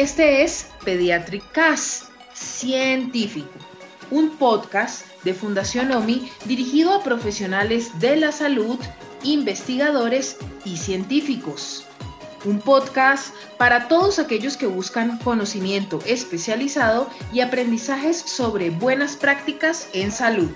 Este 0.00 0.42
es 0.42 0.66
Pediatric 0.82 1.44
Científico, 2.32 3.50
un 4.10 4.30
podcast 4.38 5.04
de 5.24 5.34
Fundación 5.34 5.92
OMI 5.92 6.32
dirigido 6.46 6.94
a 6.94 7.02
profesionales 7.02 8.00
de 8.00 8.16
la 8.16 8.32
salud, 8.32 8.78
investigadores 9.24 10.38
y 10.64 10.78
científicos. 10.78 11.84
Un 12.46 12.60
podcast 12.60 13.34
para 13.58 13.88
todos 13.88 14.18
aquellos 14.18 14.56
que 14.56 14.66
buscan 14.66 15.18
conocimiento 15.18 15.98
especializado 16.06 17.10
y 17.30 17.40
aprendizajes 17.40 18.16
sobre 18.16 18.70
buenas 18.70 19.16
prácticas 19.16 19.86
en 19.92 20.12
salud. 20.12 20.50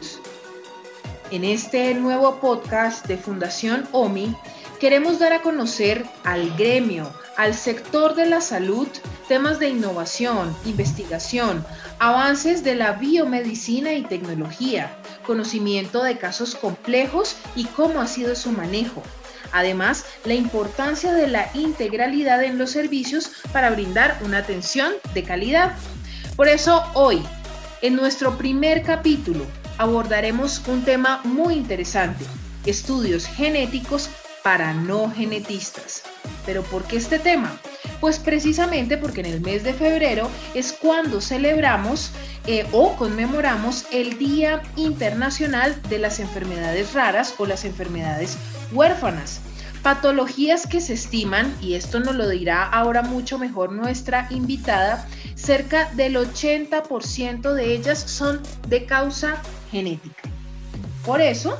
En 1.30 1.42
este 1.42 1.94
nuevo 1.94 2.38
podcast 2.38 3.06
de 3.06 3.16
Fundación 3.16 3.88
OMI 3.92 4.36
queremos 4.78 5.18
dar 5.18 5.32
a 5.32 5.40
conocer 5.40 6.04
al 6.22 6.54
gremio, 6.56 7.10
al 7.38 7.54
sector 7.54 8.14
de 8.14 8.26
la 8.26 8.42
salud, 8.42 8.86
temas 9.26 9.58
de 9.58 9.70
innovación, 9.70 10.54
investigación, 10.66 11.64
avances 11.98 12.62
de 12.62 12.74
la 12.74 12.92
biomedicina 12.92 13.94
y 13.94 14.02
tecnología, 14.02 14.98
conocimiento 15.26 16.02
de 16.02 16.18
casos 16.18 16.54
complejos 16.54 17.36
y 17.56 17.64
cómo 17.64 18.02
ha 18.02 18.06
sido 18.06 18.34
su 18.34 18.52
manejo. 18.52 19.02
Además, 19.50 20.04
la 20.26 20.34
importancia 20.34 21.12
de 21.12 21.26
la 21.26 21.48
integralidad 21.54 22.44
en 22.44 22.58
los 22.58 22.70
servicios 22.70 23.30
para 23.50 23.70
brindar 23.70 24.18
una 24.24 24.38
atención 24.38 24.92
de 25.14 25.22
calidad. 25.22 25.72
Por 26.36 26.48
eso 26.48 26.84
hoy, 26.92 27.22
en 27.80 27.96
nuestro 27.96 28.36
primer 28.36 28.82
capítulo, 28.82 29.46
abordaremos 29.78 30.62
un 30.66 30.84
tema 30.84 31.20
muy 31.24 31.54
interesante, 31.54 32.24
estudios 32.66 33.26
genéticos 33.26 34.10
para 34.42 34.74
no 34.74 35.10
genetistas. 35.10 36.02
¿Pero 36.44 36.62
por 36.62 36.84
qué 36.84 36.96
este 36.96 37.18
tema? 37.18 37.58
Pues 38.00 38.18
precisamente 38.18 38.98
porque 38.98 39.20
en 39.20 39.26
el 39.26 39.40
mes 39.40 39.64
de 39.64 39.72
febrero 39.72 40.28
es 40.54 40.72
cuando 40.72 41.20
celebramos 41.20 42.10
eh, 42.46 42.66
o 42.72 42.94
conmemoramos 42.96 43.86
el 43.90 44.18
Día 44.18 44.62
Internacional 44.76 45.80
de 45.88 45.98
las 45.98 46.20
Enfermedades 46.20 46.92
Raras 46.92 47.34
o 47.38 47.46
las 47.46 47.64
Enfermedades 47.64 48.36
Huérfanas. 48.72 49.40
Patologías 49.84 50.66
que 50.66 50.80
se 50.80 50.94
estiman, 50.94 51.54
y 51.60 51.74
esto 51.74 52.00
nos 52.00 52.14
lo 52.14 52.26
dirá 52.26 52.64
ahora 52.64 53.02
mucho 53.02 53.38
mejor 53.38 53.70
nuestra 53.70 54.26
invitada, 54.30 55.06
cerca 55.34 55.90
del 55.92 56.16
80% 56.16 57.52
de 57.52 57.74
ellas 57.74 57.98
son 57.98 58.40
de 58.66 58.86
causa 58.86 59.42
genética. 59.70 60.22
Por 61.04 61.20
eso, 61.20 61.58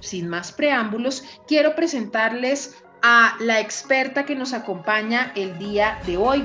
sin 0.00 0.28
más 0.28 0.52
preámbulos, 0.52 1.24
quiero 1.48 1.74
presentarles 1.74 2.76
a 3.00 3.34
la 3.40 3.60
experta 3.60 4.26
que 4.26 4.34
nos 4.34 4.52
acompaña 4.52 5.32
el 5.34 5.58
día 5.58 5.98
de 6.04 6.18
hoy. 6.18 6.44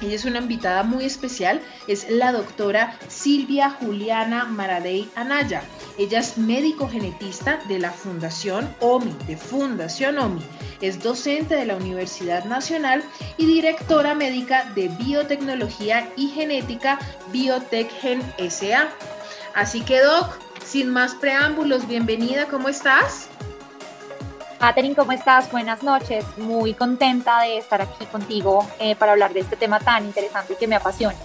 Ella 0.00 0.14
es 0.14 0.24
una 0.24 0.38
invitada 0.38 0.82
muy 0.82 1.04
especial, 1.04 1.60
es 1.86 2.08
la 2.08 2.32
doctora 2.32 2.98
Silvia 3.08 3.70
Juliana 3.70 4.44
Maradei 4.44 5.08
Anaya. 5.14 5.62
Ella 5.98 6.20
es 6.20 6.38
médico 6.38 6.88
genetista 6.88 7.60
de 7.68 7.78
la 7.78 7.90
Fundación 7.90 8.74
OMI, 8.80 9.14
de 9.26 9.36
Fundación 9.36 10.18
OMI. 10.18 10.42
Es 10.80 11.02
docente 11.02 11.54
de 11.54 11.66
la 11.66 11.76
Universidad 11.76 12.44
Nacional 12.44 13.02
y 13.36 13.46
directora 13.46 14.14
médica 14.14 14.72
de 14.74 14.88
Biotecnología 14.88 16.10
y 16.16 16.28
Genética 16.28 16.98
BiotechGen 17.32 18.22
SA. 18.48 18.88
Así 19.54 19.82
que, 19.82 20.00
Doc, 20.00 20.38
sin 20.64 20.88
más 20.90 21.14
preámbulos, 21.14 21.86
bienvenida, 21.86 22.46
¿cómo 22.46 22.68
estás? 22.68 23.29
Katherine, 24.60 24.94
¿cómo 24.94 25.12
estás? 25.12 25.50
Buenas 25.50 25.82
noches. 25.82 26.22
Muy 26.36 26.74
contenta 26.74 27.40
de 27.40 27.56
estar 27.56 27.80
aquí 27.80 28.04
contigo 28.04 28.68
eh, 28.78 28.94
para 28.94 29.12
hablar 29.12 29.32
de 29.32 29.40
este 29.40 29.56
tema 29.56 29.80
tan 29.80 30.04
interesante 30.04 30.54
que 30.54 30.68
me 30.68 30.76
apasiona. 30.76 31.16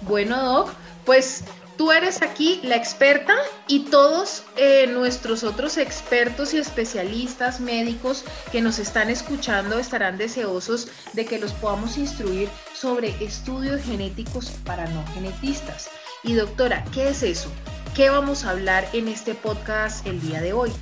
Bueno, 0.00 0.42
Doc, 0.42 0.72
pues 1.04 1.44
tú 1.76 1.92
eres 1.92 2.22
aquí 2.22 2.58
la 2.64 2.74
experta 2.74 3.36
y 3.68 3.84
todos 3.84 4.42
eh, 4.56 4.88
nuestros 4.88 5.44
otros 5.44 5.78
expertos 5.78 6.52
y 6.52 6.58
especialistas 6.58 7.60
médicos 7.60 8.24
que 8.50 8.60
nos 8.60 8.80
están 8.80 9.08
escuchando 9.08 9.78
estarán 9.78 10.18
deseosos 10.18 10.88
de 11.12 11.26
que 11.26 11.38
los 11.38 11.52
podamos 11.52 11.96
instruir 11.96 12.48
sobre 12.74 13.14
estudios 13.24 13.82
genéticos 13.82 14.50
para 14.64 14.88
no 14.88 15.04
genetistas. 15.14 15.90
Y 16.24 16.34
doctora, 16.34 16.84
¿qué 16.92 17.10
es 17.10 17.22
eso? 17.22 17.52
¿Qué 17.94 18.10
vamos 18.10 18.44
a 18.44 18.50
hablar 18.50 18.84
en 18.94 19.06
este 19.06 19.36
podcast 19.36 20.04
el 20.08 20.20
día 20.20 20.40
de 20.40 20.54
hoy? 20.54 20.72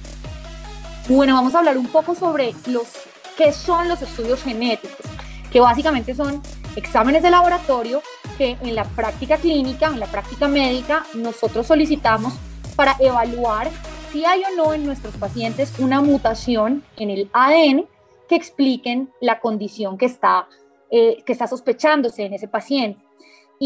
Bueno, 1.06 1.34
vamos 1.34 1.54
a 1.54 1.58
hablar 1.58 1.76
un 1.76 1.88
poco 1.88 2.14
sobre 2.14 2.54
los 2.66 2.88
qué 3.36 3.52
son 3.52 3.88
los 3.88 4.00
estudios 4.00 4.42
genéticos, 4.42 5.04
que 5.52 5.60
básicamente 5.60 6.14
son 6.14 6.40
exámenes 6.76 7.22
de 7.22 7.30
laboratorio 7.30 8.00
que 8.38 8.56
en 8.62 8.74
la 8.74 8.84
práctica 8.84 9.36
clínica, 9.36 9.88
en 9.88 10.00
la 10.00 10.06
práctica 10.06 10.48
médica, 10.48 11.04
nosotros 11.12 11.66
solicitamos 11.66 12.32
para 12.74 12.96
evaluar 13.00 13.68
si 14.10 14.24
hay 14.24 14.44
o 14.44 14.56
no 14.56 14.72
en 14.72 14.86
nuestros 14.86 15.14
pacientes 15.18 15.74
una 15.78 16.00
mutación 16.00 16.82
en 16.96 17.10
el 17.10 17.28
ADN 17.34 17.86
que 18.26 18.36
expliquen 18.36 19.12
la 19.20 19.40
condición 19.40 19.98
que 19.98 20.06
está, 20.06 20.48
eh, 20.90 21.22
que 21.26 21.32
está 21.32 21.46
sospechándose 21.46 22.24
en 22.24 22.32
ese 22.32 22.48
paciente. 22.48 23.03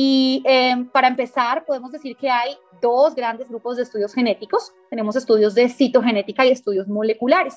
Y 0.01 0.45
eh, 0.45 0.77
para 0.93 1.09
empezar, 1.09 1.65
podemos 1.67 1.91
decir 1.91 2.17
que 2.17 2.31
hay 2.31 2.57
dos 2.81 3.17
grandes 3.17 3.49
grupos 3.49 3.77
de 3.77 3.83
estudios 3.83 4.15
genéticos. 4.15 4.73
Tenemos 4.91 5.17
estudios 5.17 5.57
de 5.57 5.69
citogenética 5.69 6.47
y 6.47 6.53
estudios 6.53 6.87
moleculares, 6.87 7.57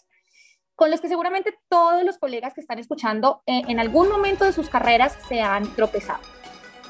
con 0.75 0.89
los 0.89 0.99
que 0.99 1.07
seguramente 1.07 1.53
todos 1.69 2.03
los 2.03 2.17
colegas 2.17 2.55
que 2.55 2.61
están 2.61 2.79
escuchando 2.79 3.43
eh, 3.45 3.61
en 3.67 3.79
algún 3.79 4.09
momento 4.09 4.43
de 4.43 4.53
sus 4.53 4.69
carreras 4.69 5.15
se 5.29 5.39
han 5.39 5.67
tropezado. 5.75 6.21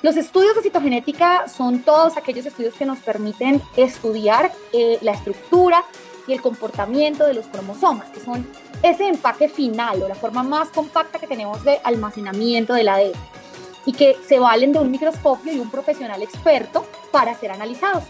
Los 0.02 0.16
estudios 0.16 0.56
de 0.56 0.62
citogenética 0.62 1.50
son 1.50 1.82
todos 1.82 2.16
aquellos 2.16 2.46
estudios 2.46 2.76
que 2.76 2.86
nos 2.86 3.00
permiten 3.00 3.62
estudiar 3.76 4.54
eh, 4.72 5.00
la 5.02 5.12
estructura 5.12 5.84
y 6.28 6.32
el 6.32 6.42
comportamiento 6.42 7.26
de 7.26 7.34
los 7.34 7.48
cromosomas, 7.48 8.10
que 8.12 8.22
son 8.22 8.48
ese 8.84 9.06
empaque 9.06 9.50
final 9.50 10.02
o 10.02 10.08
la 10.08 10.16
forma 10.16 10.44
más 10.44 10.70
compacta 10.70 11.20
que 11.20 11.28
tenemos 11.28 11.62
de 11.66 11.82
almacenamiento 11.84 12.74
del 12.74 12.88
ADN 12.88 13.42
y 13.86 13.94
que 13.94 14.18
se 14.28 14.40
valen 14.40 14.72
de 14.72 14.80
un 14.80 14.92
microscopio 14.92 15.54
y 15.54 15.60
un 15.60 15.70
profesional 15.70 16.22
experto 16.22 16.86
para 17.12 17.36
ser 17.36 17.52
analizados. 17.52 18.04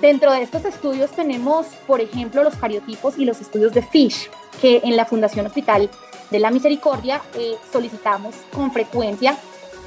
Dentro 0.00 0.32
de 0.32 0.42
estos 0.42 0.64
estudios 0.64 1.10
tenemos, 1.10 1.66
por 1.86 2.00
ejemplo, 2.00 2.42
los 2.42 2.56
cariotipos 2.56 3.18
y 3.18 3.26
los 3.26 3.40
estudios 3.40 3.74
de 3.74 3.82
FISH, 3.82 4.30
que 4.60 4.80
en 4.82 4.96
la 4.96 5.04
Fundación 5.04 5.46
Hospital 5.46 5.90
de 6.30 6.38
la 6.38 6.50
Misericordia 6.50 7.20
eh, 7.34 7.56
solicitamos 7.70 8.34
con 8.54 8.72
frecuencia, 8.72 9.36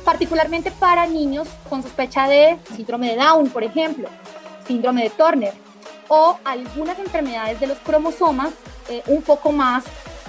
particularmente 0.06 0.72
para 0.72 1.08
niños 1.08 1.48
con 1.68 1.82
sospecha 1.82 2.28
de 2.28 2.58
síndrome 2.76 3.12
de 3.12 3.16
Down, 3.16 3.50
por 3.50 3.64
ejemplo, 3.64 4.08
síndrome 4.68 5.04
de 5.04 5.10
Turner, 5.10 5.54
o 6.10 6.38
algunas 6.44 7.00
enfermedades 7.00 7.60
de 7.60 7.68
los 7.68 7.80
cromosomas 7.80 8.54
eh, 8.90 9.02
un 9.08 9.24
poco 9.24 9.52
más 9.52 9.84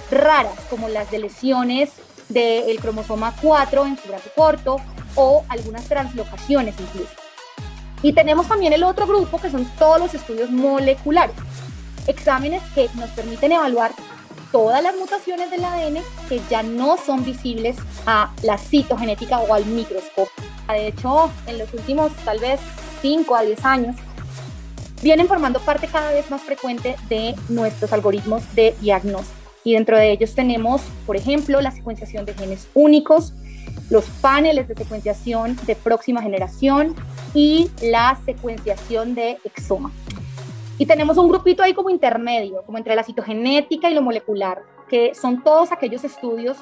raras, 0.09 0.57
como 0.69 0.89
las 0.89 1.11
de 1.11 1.19
lesiones 1.19 1.91
del 2.29 2.79
cromosoma 2.79 3.33
4 3.41 3.85
en 3.85 3.97
su 3.97 4.07
brazo 4.07 4.29
corto 4.35 4.77
o 5.15 5.43
algunas 5.49 5.85
translocaciones 5.85 6.75
incluso. 6.79 7.13
Y 8.01 8.13
tenemos 8.13 8.47
también 8.47 8.73
el 8.73 8.83
otro 8.83 9.07
grupo 9.07 9.39
que 9.39 9.49
son 9.49 9.65
todos 9.79 9.99
los 9.99 10.13
estudios 10.13 10.49
moleculares, 10.51 11.35
exámenes 12.07 12.61
que 12.73 12.89
nos 12.95 13.09
permiten 13.11 13.53
evaluar 13.53 13.91
todas 14.51 14.83
las 14.83 14.95
mutaciones 14.95 15.49
del 15.49 15.65
ADN 15.65 16.01
que 16.29 16.39
ya 16.49 16.63
no 16.63 16.97
son 16.97 17.25
visibles 17.25 17.77
a 18.05 18.31
la 18.43 18.57
citogenética 18.57 19.39
o 19.39 19.53
al 19.53 19.65
microscopio. 19.65 20.43
De 20.67 20.87
hecho, 20.87 21.31
en 21.47 21.57
los 21.57 21.73
últimos 21.73 22.11
tal 22.23 22.39
vez 22.39 22.59
5 23.01 23.35
a 23.35 23.41
10 23.41 23.65
años, 23.65 23.95
vienen 25.01 25.27
formando 25.27 25.59
parte 25.59 25.87
cada 25.87 26.11
vez 26.11 26.29
más 26.31 26.41
frecuente 26.41 26.95
de 27.09 27.35
nuestros 27.49 27.91
algoritmos 27.93 28.43
de 28.55 28.75
diagnóstico 28.81 29.44
y 29.65 29.73
dentro 29.73 29.97
de 29.97 30.11
ellos 30.11 30.35
tenemos, 30.35 30.81
por 31.05 31.17
ejemplo, 31.17 31.59
la 31.59 31.71
secuenciación 31.71 32.23
de 32.23 32.35
genes 32.35 32.69
únicos, 32.75 33.33
los 33.89 34.05
paneles 34.21 34.67
de 34.67 34.75
secuenciación 34.75 35.57
de 35.65 35.75
próxima 35.75 36.21
generación 36.21 36.95
y 37.33 37.69
la 37.81 38.17
secuenciación 38.25 39.15
de 39.15 39.39
exoma. 39.43 39.91
Y 40.77 40.85
tenemos 40.85 41.17
un 41.17 41.29
grupito 41.29 41.63
ahí 41.63 41.73
como 41.73 41.89
intermedio, 41.89 42.61
como 42.63 42.77
entre 42.77 42.95
la 42.95 43.03
citogenética 43.03 43.89
y 43.89 43.95
lo 43.95 44.03
molecular, 44.03 44.61
que 44.87 45.15
son 45.15 45.43
todos 45.43 45.71
aquellos 45.71 46.03
estudios 46.03 46.57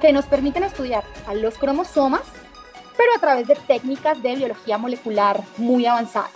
que 0.00 0.12
nos 0.12 0.24
permiten 0.26 0.64
estudiar 0.64 1.04
a 1.28 1.34
los 1.34 1.56
cromosomas, 1.58 2.22
pero 2.96 3.10
a 3.16 3.20
través 3.20 3.46
de 3.46 3.54
técnicas 3.54 4.20
de 4.20 4.34
biología 4.34 4.78
molecular 4.78 5.40
muy 5.58 5.86
avanzadas, 5.86 6.32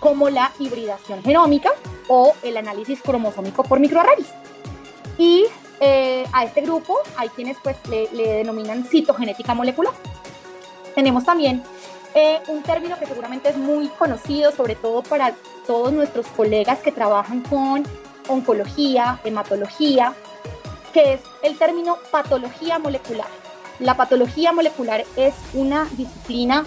como 0.00 0.30
la 0.30 0.50
hibridación 0.58 1.22
genómica 1.22 1.70
o 2.08 2.32
el 2.42 2.56
análisis 2.56 3.02
cromosómico 3.02 3.62
por 3.64 3.80
microarrays. 3.80 4.41
Y 5.18 5.46
eh, 5.80 6.24
a 6.32 6.44
este 6.44 6.60
grupo 6.60 6.98
hay 7.16 7.28
quienes 7.30 7.56
pues 7.62 7.76
le, 7.88 8.08
denominan 8.12 8.84
citogenética 8.84 9.54
molecular. 9.54 9.92
Tenemos 10.94 11.24
también 11.24 11.62
eh, 12.14 12.40
un 12.48 12.62
término 12.62 12.98
que 12.98 13.06
seguramente 13.06 13.48
es 13.48 13.56
muy 13.56 13.88
conocido, 13.88 14.52
sobre 14.52 14.74
todo 14.74 15.02
para 15.02 15.34
todos 15.66 15.92
nuestros 15.92 16.26
colegas 16.28 16.80
que 16.80 16.92
trabajan 16.92 17.40
con 17.42 17.84
oncología, 18.28 19.18
hematología, 19.24 20.14
que 20.92 21.14
es 21.14 21.20
el 21.42 21.58
término 21.58 21.98
patología 22.10 22.78
molecular. 22.78 23.26
La 23.78 23.96
patología 23.96 24.52
molecular 24.52 25.04
es 25.16 25.34
una 25.54 25.88
disciplina 25.96 26.64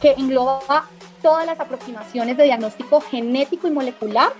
que 0.00 0.12
engloba 0.12 0.88
todas 1.22 1.46
las 1.46 1.60
aproximaciones 1.60 2.36
de 2.36 2.44
diagnóstico 2.44 3.00
genético 3.00 3.68
y 3.68 3.70
molecular 3.70 4.32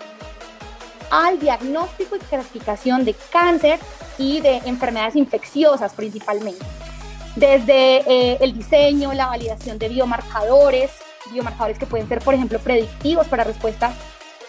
al 1.10 1.38
diagnóstico 1.38 2.16
y 2.16 2.19
clasificación 2.20 3.05
de 3.05 3.14
cáncer 3.31 3.78
y 4.19 4.40
de 4.40 4.56
enfermedades 4.64 5.16
infecciosas 5.16 5.93
principalmente. 5.93 6.64
Desde 7.37 7.99
eh, 7.99 8.38
el 8.40 8.52
diseño, 8.52 9.12
la 9.12 9.26
validación 9.26 9.78
de 9.78 9.88
biomarcadores, 9.88 10.90
biomarcadores 11.31 11.78
que 11.78 11.87
pueden 11.87 12.08
ser, 12.08 12.20
por 12.20 12.34
ejemplo, 12.34 12.58
predictivos 12.58 13.28
para 13.28 13.44
respuesta 13.44 13.93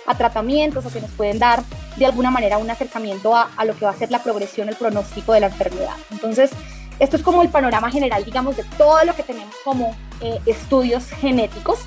a 0.07 0.15
tratamientos 0.15 0.85
o 0.85 0.89
que 0.89 1.01
nos 1.01 1.11
pueden 1.11 1.37
dar 1.37 1.63
de 1.97 2.05
alguna 2.05 2.31
manera 2.31 2.57
un 2.57 2.69
acercamiento 2.69 3.35
a, 3.35 3.49
lo 3.65 3.75
que 3.75 3.85
va 3.85 3.91
a 3.91 3.95
ser 3.95 4.09
la 4.09 4.23
progresión, 4.23 4.69
el 4.69 4.75
pronóstico 4.75 5.33
de 5.33 5.41
la 5.41 5.47
enfermedad. 5.47 5.95
Entonces, 6.09 6.49
esto 6.97 7.15
es 7.15 7.21
como 7.21 7.43
el 7.43 7.49
panorama 7.49 7.91
general, 7.91 8.25
digamos, 8.25 8.57
de 8.57 8.63
todo 8.77 9.03
lo 9.05 9.15
que 9.15 9.23
tenemos 9.23 9.53
como 9.63 9.95
eh, 10.21 10.39
estudios 10.45 11.05
genéticos 11.11 11.79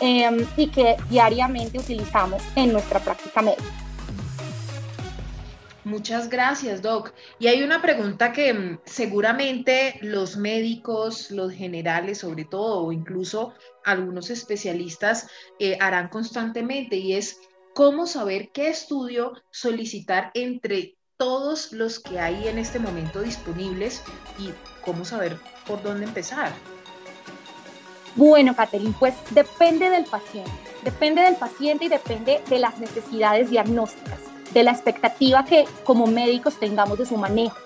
em, 0.00 0.46
y 0.56 0.68
que 0.68 0.96
diariamente 1.08 1.78
utilizamos 1.78 2.42
en 2.54 2.72
nuestra 2.72 3.00
práctica 3.00 3.40
médica. 3.40 3.85
Muchas 5.86 6.28
gracias, 6.28 6.82
Doc. 6.82 7.12
Y 7.38 7.46
hay 7.46 7.62
una 7.62 7.80
pregunta 7.80 8.32
que 8.32 8.52
mm, 8.52 8.80
seguramente 8.86 10.00
los 10.02 10.36
médicos, 10.36 11.30
los 11.30 11.52
generales 11.52 12.18
sobre 12.18 12.44
todo, 12.44 12.86
o 12.86 12.90
incluso 12.90 13.54
algunos 13.84 14.30
especialistas 14.30 15.28
eh, 15.60 15.78
harán 15.80 16.08
constantemente, 16.08 16.96
y 16.96 17.12
es 17.12 17.38
cómo 17.72 18.08
saber 18.08 18.50
qué 18.50 18.68
estudio 18.68 19.34
solicitar 19.52 20.32
entre 20.34 20.96
todos 21.18 21.70
los 21.70 22.00
que 22.00 22.18
hay 22.18 22.48
en 22.48 22.58
este 22.58 22.80
momento 22.80 23.22
disponibles 23.22 24.02
y 24.40 24.50
cómo 24.84 25.04
saber 25.04 25.38
por 25.68 25.80
dónde 25.84 26.06
empezar. 26.06 26.50
Bueno, 28.16 28.56
Catherine, 28.56 28.92
pues 28.98 29.14
depende 29.30 29.88
del 29.88 30.06
paciente, 30.06 30.50
depende 30.82 31.22
del 31.22 31.36
paciente 31.36 31.84
y 31.84 31.88
depende 31.88 32.42
de 32.50 32.58
las 32.58 32.76
necesidades 32.80 33.50
diagnósticas 33.50 34.35
de 34.52 34.62
la 34.62 34.72
expectativa 34.72 35.44
que 35.44 35.64
como 35.84 36.06
médicos 36.06 36.58
tengamos 36.58 36.98
de 36.98 37.06
su 37.06 37.16
manejo, 37.16 37.56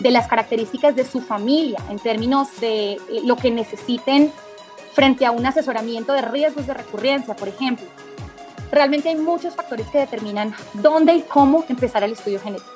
de 0.00 0.10
las 0.10 0.28
características 0.28 0.94
de 0.94 1.04
su 1.04 1.20
familia 1.20 1.78
en 1.90 1.98
términos 1.98 2.48
de 2.60 2.92
eh, 2.92 3.00
lo 3.24 3.36
que 3.36 3.50
necesiten 3.50 4.32
frente 4.92 5.26
a 5.26 5.30
un 5.30 5.46
asesoramiento 5.46 6.12
de 6.12 6.22
riesgos 6.22 6.66
de 6.66 6.74
recurrencia, 6.74 7.34
por 7.34 7.48
ejemplo. 7.48 7.86
Realmente 8.70 9.08
hay 9.08 9.16
muchos 9.16 9.54
factores 9.54 9.86
que 9.88 9.98
determinan 9.98 10.54
dónde 10.74 11.14
y 11.14 11.22
cómo 11.22 11.64
empezar 11.68 12.02
el 12.02 12.12
estudio 12.12 12.40
genético. 12.40 12.70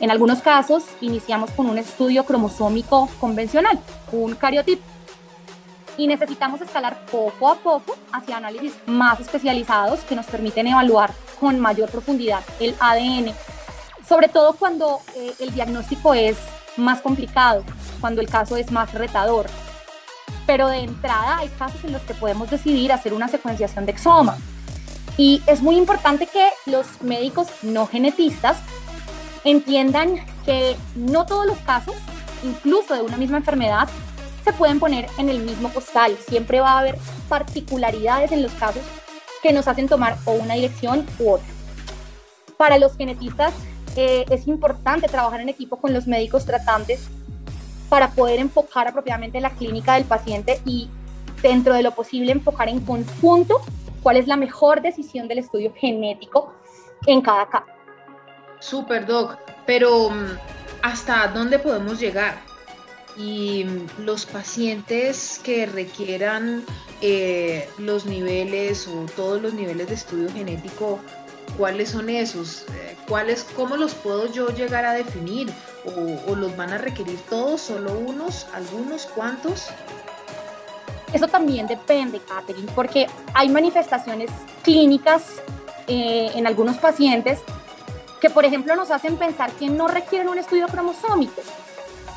En 0.00 0.10
algunos 0.10 0.40
casos, 0.42 0.84
iniciamos 1.00 1.50
con 1.50 1.68
un 1.68 1.78
estudio 1.78 2.24
cromosómico 2.24 3.08
convencional, 3.18 3.80
un 4.12 4.34
cariotipo, 4.36 4.82
y 5.98 6.06
necesitamos 6.06 6.60
escalar 6.62 7.04
poco 7.10 7.50
a 7.50 7.56
poco 7.56 7.98
hacia 8.12 8.38
análisis 8.38 8.72
más 8.86 9.20
especializados 9.20 10.00
que 10.00 10.14
nos 10.14 10.26
permiten 10.26 10.68
evaluar 10.68 11.12
con 11.38 11.58
mayor 11.58 11.90
profundidad 11.90 12.42
el 12.60 12.74
ADN, 12.80 13.34
sobre 14.08 14.28
todo 14.28 14.54
cuando 14.54 15.00
eh, 15.16 15.34
el 15.40 15.52
diagnóstico 15.52 16.14
es 16.14 16.38
más 16.76 17.02
complicado, 17.02 17.64
cuando 18.00 18.20
el 18.20 18.28
caso 18.28 18.56
es 18.56 18.70
más 18.70 18.94
retador. 18.94 19.46
Pero 20.46 20.68
de 20.68 20.78
entrada 20.78 21.38
hay 21.38 21.48
casos 21.48 21.82
en 21.84 21.92
los 21.92 22.02
que 22.02 22.14
podemos 22.14 22.48
decidir 22.48 22.92
hacer 22.92 23.12
una 23.12 23.28
secuenciación 23.28 23.84
de 23.84 23.92
exoma. 23.92 24.38
Y 25.16 25.42
es 25.46 25.60
muy 25.60 25.76
importante 25.76 26.26
que 26.26 26.48
los 26.66 27.02
médicos 27.02 27.48
no 27.62 27.86
genetistas 27.86 28.56
entiendan 29.42 30.24
que 30.44 30.76
no 30.94 31.26
todos 31.26 31.44
los 31.44 31.58
casos, 31.58 31.96
incluso 32.44 32.94
de 32.94 33.02
una 33.02 33.16
misma 33.16 33.38
enfermedad, 33.38 33.88
se 34.48 34.54
pueden 34.54 34.80
poner 34.80 35.06
en 35.18 35.28
el 35.28 35.40
mismo 35.40 35.68
costal. 35.68 36.16
Siempre 36.26 36.60
va 36.60 36.72
a 36.72 36.78
haber 36.78 36.96
particularidades 37.28 38.32
en 38.32 38.42
los 38.42 38.52
casos 38.52 38.82
que 39.42 39.52
nos 39.52 39.68
hacen 39.68 39.88
tomar 39.88 40.16
o 40.24 40.32
una 40.32 40.54
dirección 40.54 41.06
u 41.18 41.32
otra. 41.32 41.46
Para 42.56 42.78
los 42.78 42.96
genetistas 42.96 43.52
eh, 43.94 44.24
es 44.30 44.48
importante 44.48 45.06
trabajar 45.06 45.42
en 45.42 45.50
equipo 45.50 45.76
con 45.76 45.92
los 45.92 46.06
médicos 46.06 46.46
tratantes 46.46 47.08
para 47.90 48.10
poder 48.12 48.40
enfocar 48.40 48.88
apropiadamente 48.88 49.38
la 49.40 49.50
clínica 49.50 49.94
del 49.94 50.04
paciente 50.04 50.62
y 50.64 50.88
dentro 51.42 51.74
de 51.74 51.82
lo 51.82 51.90
posible 51.92 52.32
enfocar 52.32 52.70
en 52.70 52.80
conjunto 52.80 53.60
cuál 54.02 54.16
es 54.16 54.26
la 54.26 54.36
mejor 54.36 54.80
decisión 54.80 55.28
del 55.28 55.38
estudio 55.38 55.74
genético 55.76 56.54
en 57.06 57.20
cada 57.20 57.46
caso. 57.50 57.66
Super, 58.60 59.04
Doc, 59.04 59.36
pero 59.66 60.08
mm, 60.08 60.38
¿hasta 60.82 61.28
dónde 61.28 61.58
podemos 61.58 62.00
llegar? 62.00 62.57
Y 63.18 63.66
los 63.98 64.26
pacientes 64.26 65.40
que 65.42 65.66
requieran 65.66 66.64
eh, 67.00 67.68
los 67.76 68.06
niveles 68.06 68.86
o 68.86 69.06
todos 69.16 69.42
los 69.42 69.54
niveles 69.54 69.88
de 69.88 69.94
estudio 69.94 70.30
genético, 70.32 71.00
¿cuáles 71.56 71.90
son 71.90 72.10
esos? 72.10 72.62
Eh, 72.68 72.96
¿Cuáles, 73.08 73.44
¿Cómo 73.56 73.76
los 73.76 73.94
puedo 73.94 74.32
yo 74.32 74.50
llegar 74.50 74.84
a 74.84 74.92
definir? 74.92 75.52
¿O, 76.28 76.36
los 76.36 76.56
van 76.56 76.72
a 76.72 76.78
requerir 76.78 77.18
todos, 77.28 77.60
solo 77.60 77.92
unos, 77.92 78.46
algunos, 78.52 79.06
cuántos? 79.06 79.66
Eso 81.12 81.26
también 81.26 81.66
depende, 81.66 82.20
Catherine, 82.20 82.70
porque 82.72 83.08
hay 83.34 83.48
manifestaciones 83.48 84.30
clínicas 84.62 85.42
eh, 85.88 86.30
en 86.36 86.46
algunos 86.46 86.76
pacientes 86.76 87.40
que, 88.20 88.30
por 88.30 88.44
ejemplo, 88.44 88.76
nos 88.76 88.92
hacen 88.92 89.16
pensar 89.16 89.50
que 89.52 89.68
no 89.68 89.88
requieren 89.88 90.28
un 90.28 90.38
estudio 90.38 90.68
cromosómico 90.68 91.42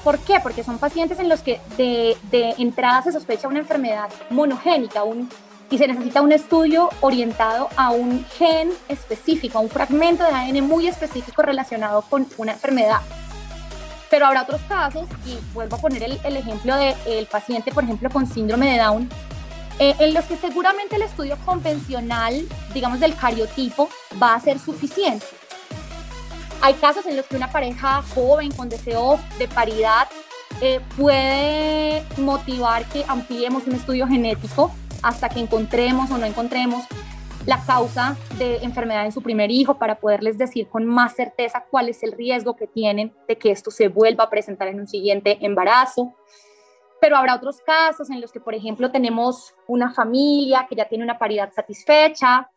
¿Por 0.03 0.17
qué? 0.19 0.39
Porque 0.41 0.63
son 0.63 0.79
pacientes 0.79 1.19
en 1.19 1.29
los 1.29 1.41
que 1.41 1.59
de, 1.77 2.17
entrada 2.57 3.03
se 3.03 3.11
sospecha 3.11 3.47
una 3.47 3.59
enfermedad 3.59 4.09
monogénica 4.29 5.01
y 5.69 5.77
se 5.77 5.87
necesita 5.87 6.21
un 6.21 6.31
estudio 6.31 6.89
orientado 7.01 7.69
a 7.77 7.91
un 7.91 8.25
gen 8.25 8.71
específico, 8.89 9.59
a 9.59 9.61
un 9.61 9.69
fragmento 9.69 10.23
de 10.23 10.31
ADN 10.31 10.67
muy 10.67 10.87
específico 10.87 11.43
relacionado 11.43 12.01
con 12.01 12.27
una 12.37 12.53
enfermedad. 12.53 13.01
Pero 14.09 14.25
habrá 14.25 14.41
otros 14.41 14.61
casos, 14.67 15.07
y 15.25 15.37
vuelvo 15.53 15.77
a 15.77 15.79
poner 15.79 16.03
el, 16.03 16.35
ejemplo 16.35 16.75
del 16.75 17.25
paciente, 17.27 17.71
por 17.71 17.83
ejemplo, 17.83 18.09
con 18.09 18.27
síndrome 18.27 18.71
de 18.71 18.79
Down, 18.79 19.09
eh, 19.79 19.95
en 19.99 20.13
los 20.13 20.25
que 20.25 20.35
seguramente 20.35 20.97
el 20.97 21.03
estudio 21.03 21.37
convencional, 21.45 22.45
digamos 22.73 22.99
del 22.99 23.15
cariotipo, 23.15 23.89
va 24.21 24.33
a 24.33 24.39
ser 24.39 24.59
suficiente. 24.59 25.25
Hay 26.63 26.75
casos 26.75 27.07
en 27.07 27.17
los 27.17 27.25
que 27.25 27.35
una 27.35 27.51
pareja 27.51 28.03
joven 28.13 28.51
con 28.51 28.69
deseo 28.69 29.19
de 29.39 29.47
paridad 29.47 30.07
eh, 30.61 30.79
puede 30.95 32.03
motivar 32.17 32.85
que 32.85 33.03
ampliemos 33.07 33.65
un 33.65 33.73
estudio 33.73 34.07
genético 34.07 34.71
hasta 35.01 35.27
que 35.27 35.39
encontremos 35.39 36.11
o 36.11 36.19
no 36.19 36.25
encontremos 36.27 36.85
la 37.47 37.59
causa 37.65 38.15
de 38.37 38.57
enfermedad 38.57 39.05
en 39.05 39.11
su 39.11 39.23
primer 39.23 39.49
hijo 39.49 39.79
para 39.79 39.99
poderles 39.99 40.37
decir 40.37 40.67
con 40.67 40.85
más 40.85 41.15
certeza 41.15 41.65
cuál 41.67 41.89
es 41.89 42.03
el 42.03 42.11
riesgo 42.11 42.55
que 42.55 42.67
tienen 42.67 43.11
de 43.27 43.39
que 43.39 43.49
esto 43.49 43.71
se 43.71 43.87
vuelva 43.87 44.25
a 44.25 44.29
presentar 44.29 44.67
en 44.67 44.81
un 44.81 44.87
siguiente 44.87 45.39
embarazo. 45.41 46.13
Pero 46.99 47.17
habrá 47.17 47.33
otros 47.33 47.59
casos 47.65 48.11
en 48.11 48.21
los 48.21 48.31
que, 48.31 48.39
por 48.39 48.53
ejemplo, 48.53 48.91
tenemos 48.91 49.55
una 49.67 49.91
familia 49.91 50.67
que 50.69 50.75
ya 50.75 50.87
tiene 50.87 51.03
una 51.03 51.17
paridad 51.17 51.51
satisfecha, 51.51 52.51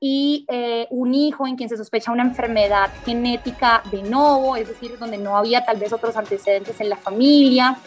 y 0.00 0.44
eh, 0.48 0.86
un 0.90 1.14
hijo 1.14 1.46
en 1.46 1.56
quien 1.56 1.68
se 1.68 1.76
sospecha 1.76 2.12
una 2.12 2.22
enfermedad 2.22 2.90
genética 3.04 3.82
de 3.90 4.02
nuevo, 4.02 4.56
es 4.56 4.68
decir, 4.68 4.96
donde 4.98 5.18
no 5.18 5.36
había 5.36 5.64
tal 5.64 5.78
vez 5.78 5.92
otros 5.92 6.16
antecedentes 6.16 6.80
en 6.80 6.88
la 6.88 6.96
familia, 6.96 7.78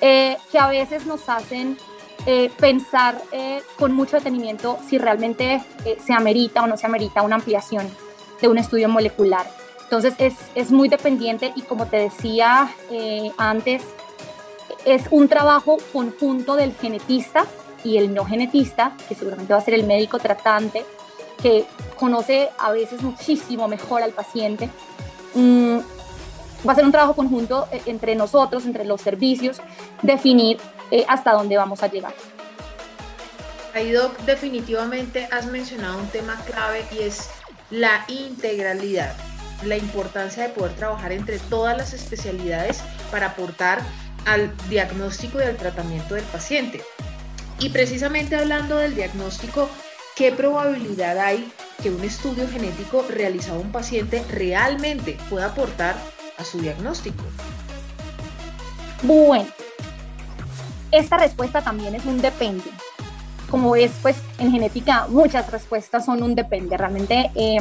eh, 0.00 0.36
que 0.50 0.58
a 0.58 0.68
veces 0.68 1.04
nos 1.06 1.28
hacen 1.28 1.76
eh, 2.24 2.50
pensar 2.58 3.20
con 3.78 3.92
mucho 3.92 4.16
detenimiento 4.16 4.78
si 4.88 4.96
realmente 4.96 5.62
se 6.04 6.12
amerita 6.12 6.62
o 6.62 6.66
no 6.66 6.76
se 6.76 6.86
amerita 6.86 7.22
una 7.22 7.36
ampliación 7.36 7.88
de 8.40 8.48
un 8.48 8.58
estudio 8.58 8.88
molecular. 8.88 9.46
Entonces 9.82 10.14
es, 10.18 10.34
es 10.54 10.70
muy 10.70 10.88
dependiente 10.88 11.52
y 11.54 11.62
como 11.62 11.86
te 11.86 11.98
decía 11.98 12.70
antes, 13.36 13.82
es 14.86 15.04
un 15.10 15.28
trabajo 15.28 15.76
conjunto 15.92 16.56
del 16.56 16.72
genetista 16.74 17.44
y 17.84 17.98
el 17.98 18.14
no 18.14 18.24
genetista, 18.24 18.96
que 19.08 19.14
seguramente 19.14 19.52
va 19.52 19.58
a 19.58 19.62
ser 19.62 19.74
el 19.74 19.84
médico 19.84 20.18
tratante, 20.18 20.84
que 21.42 21.66
conoce 21.98 22.50
a 22.58 22.72
veces 22.72 23.02
muchísimo 23.02 23.68
mejor 23.68 24.02
al 24.02 24.12
paciente. 24.12 24.70
Mm, 25.34 25.78
va 26.66 26.72
a 26.72 26.74
ser 26.74 26.84
un 26.84 26.92
trabajo 26.92 27.14
conjunto 27.14 27.68
eh, 27.72 27.82
entre 27.86 28.14
nosotros, 28.14 28.64
entre 28.64 28.84
los 28.84 29.00
servicios, 29.00 29.60
definir 30.02 30.58
eh, 30.90 31.04
hasta 31.08 31.32
dónde 31.32 31.56
vamos 31.56 31.82
a 31.82 31.88
llegar. 31.88 32.14
Doc, 33.92 34.18
definitivamente 34.20 35.28
has 35.32 35.46
mencionado 35.46 35.98
un 35.98 36.06
tema 36.08 36.38
clave 36.44 36.84
y 36.92 37.04
es 37.04 37.30
la 37.70 38.04
integralidad, 38.06 39.14
la 39.64 39.78
importancia 39.78 40.42
de 40.42 40.50
poder 40.50 40.74
trabajar 40.74 41.10
entre 41.12 41.38
todas 41.38 41.76
las 41.76 41.94
especialidades 41.94 42.82
para 43.10 43.28
aportar 43.28 43.80
al 44.26 44.54
diagnóstico 44.68 45.40
y 45.40 45.44
al 45.44 45.56
tratamiento 45.56 46.14
del 46.14 46.24
paciente. 46.24 46.82
Y 47.58 47.70
precisamente 47.70 48.36
hablando 48.36 48.76
del 48.76 48.94
diagnóstico, 48.94 49.68
¿qué 50.16 50.32
probabilidad 50.32 51.18
hay 51.18 51.50
que 51.82 51.90
un 51.90 52.02
estudio 52.02 52.48
genético 52.48 53.04
realizado 53.08 53.58
a 53.58 53.60
un 53.60 53.72
paciente 53.72 54.22
realmente 54.30 55.18
pueda 55.30 55.46
aportar 55.46 55.96
a 56.38 56.44
su 56.44 56.60
diagnóstico? 56.60 57.24
Bueno, 59.02 59.48
esta 60.92 61.16
respuesta 61.16 61.62
también 61.62 61.94
es 61.94 62.04
un 62.04 62.20
depende. 62.20 62.70
Como 63.50 63.76
es, 63.76 63.90
pues 64.00 64.16
en 64.38 64.52
genética 64.52 65.06
muchas 65.08 65.50
respuestas 65.50 66.04
son 66.04 66.22
un 66.22 66.34
depende. 66.34 66.76
Realmente 66.76 67.30
eh, 67.34 67.58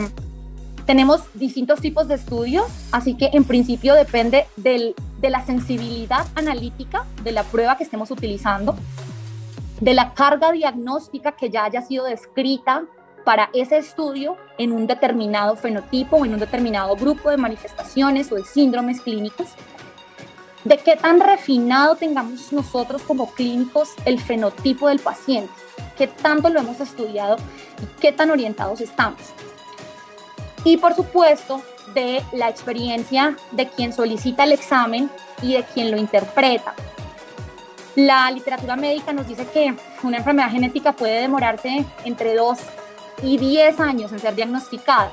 tenemos 0.85 1.21
distintos 1.33 1.81
tipos 1.81 2.07
de 2.07 2.15
estudios, 2.15 2.67
así 2.91 3.15
que 3.15 3.29
en 3.33 3.43
principio 3.43 3.95
depende 3.95 4.45
del, 4.55 4.93
de 5.19 5.29
la 5.29 5.45
sensibilidad 5.45 6.27
analítica 6.35 7.05
de 7.23 7.31
la 7.31 7.43
prueba 7.43 7.77
que 7.77 7.83
estemos 7.83 8.11
utilizando, 8.11 8.75
de 9.81 9.93
la 9.95 10.13
carga 10.13 10.51
diagnóstica 10.51 11.33
que 11.33 11.49
ya 11.49 11.65
haya 11.65 11.81
sido 11.81 12.05
descrita 12.05 12.85
para 13.25 13.49
ese 13.53 13.77
estudio 13.77 14.37
en 14.57 14.71
un 14.71 14.87
determinado 14.87 15.55
fenotipo 15.55 16.17
o 16.17 16.25
en 16.25 16.33
un 16.33 16.39
determinado 16.39 16.95
grupo 16.95 17.29
de 17.29 17.37
manifestaciones 17.37 18.31
o 18.31 18.35
de 18.35 18.43
síndromes 18.43 19.01
clínicos, 19.01 19.49
de 20.63 20.77
qué 20.77 20.95
tan 20.95 21.19
refinado 21.19 21.95
tengamos 21.95 22.53
nosotros 22.53 23.01
como 23.01 23.31
clínicos 23.31 23.89
el 24.05 24.19
fenotipo 24.19 24.87
del 24.87 24.99
paciente, 24.99 25.51
qué 25.97 26.07
tanto 26.07 26.49
lo 26.49 26.59
hemos 26.59 26.79
estudiado 26.79 27.37
y 27.81 27.99
qué 27.99 28.11
tan 28.11 28.29
orientados 28.29 28.81
estamos. 28.81 29.21
Y 30.63 30.77
por 30.77 30.93
supuesto, 30.93 31.61
de 31.95 32.23
la 32.33 32.49
experiencia 32.49 33.35
de 33.51 33.67
quien 33.67 33.93
solicita 33.93 34.43
el 34.43 34.51
examen 34.51 35.09
y 35.41 35.53
de 35.53 35.63
quien 35.63 35.89
lo 35.89 35.97
interpreta. 35.97 36.75
La 37.95 38.31
literatura 38.31 38.75
médica 38.75 39.11
nos 39.11 39.27
dice 39.27 39.45
que 39.47 39.75
una 40.03 40.17
enfermedad 40.17 40.49
genética 40.49 40.93
puede 40.93 41.21
demorarse 41.21 41.85
entre 42.05 42.35
2 42.35 42.57
y 43.23 43.37
10 43.37 43.79
años 43.79 44.11
en 44.13 44.19
ser 44.19 44.35
diagnosticada. 44.35 45.11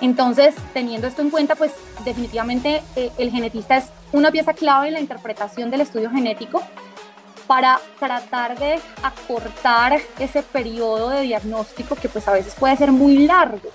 Entonces, 0.00 0.54
teniendo 0.72 1.06
esto 1.06 1.20
en 1.20 1.30
cuenta, 1.30 1.56
pues 1.56 1.72
definitivamente 2.04 2.82
eh, 2.96 3.10
el 3.18 3.30
genetista 3.30 3.76
es 3.76 3.86
una 4.12 4.30
pieza 4.30 4.54
clave 4.54 4.88
en 4.88 4.94
la 4.94 5.00
interpretación 5.00 5.70
del 5.70 5.82
estudio 5.82 6.10
genético 6.10 6.62
para 7.46 7.80
tratar 7.98 8.56
de 8.58 8.78
acortar 9.02 10.00
ese 10.18 10.42
periodo 10.42 11.10
de 11.10 11.22
diagnóstico 11.22 11.96
que 11.96 12.08
pues 12.08 12.26
a 12.28 12.32
veces 12.32 12.54
puede 12.54 12.76
ser 12.76 12.92
muy 12.92 13.26
largo 13.26 13.68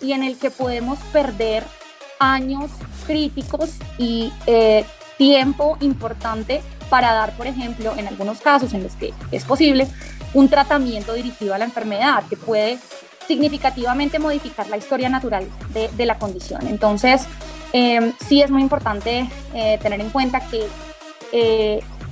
y 0.00 0.12
en 0.12 0.24
el 0.24 0.36
que 0.36 0.50
podemos 0.50 0.98
perder 1.12 1.64
años 2.18 2.72
críticos 3.06 3.70
y 3.98 4.32
eh, 4.46 4.84
tiempo 5.16 5.78
importante 5.80 6.60
para 6.90 7.12
dar, 7.12 7.36
por 7.36 7.46
ejemplo, 7.46 7.94
en 7.96 8.08
algunos 8.08 8.40
casos 8.40 8.74
en 8.74 8.82
los 8.82 8.94
que 8.94 9.12
es 9.30 9.44
posible, 9.44 9.86
un 10.32 10.48
tratamiento 10.48 11.14
dirigido 11.14 11.54
a 11.54 11.58
la 11.58 11.64
enfermedad 11.64 12.24
que 12.28 12.36
puede 12.36 12.78
significativamente 13.26 14.18
modificar 14.18 14.68
la 14.68 14.76
historia 14.76 15.08
natural 15.08 15.46
de, 15.72 16.06
la 16.06 16.18
condición. 16.18 16.66
Entonces, 16.66 17.26
eh, 17.72 18.12
sí 18.26 18.42
es 18.42 18.50
muy 18.50 18.62
importante 18.62 19.28
eh, 19.54 19.78
tener 19.82 20.00
en 20.00 20.10
cuenta 20.10 20.40
que 20.40 20.66